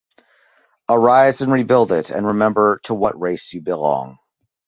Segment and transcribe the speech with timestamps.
[0.89, 4.17] Arise and rebuild it, and remember to what race you belong.